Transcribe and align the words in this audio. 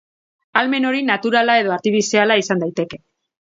Ahalmen 0.53 0.87
hori 0.91 1.03
naturala 1.09 1.59
edo 1.65 1.75
artifiziala 1.77 2.39
izan 2.45 2.65
daiteke. 2.65 3.01